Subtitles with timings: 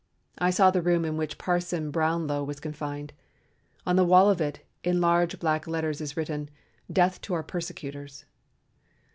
[0.39, 3.13] I saw the room in which Parson Brownlow was confined.
[3.85, 6.49] On the wall of it in large black letters is written,
[6.91, 8.25] '_Death to our persecutors.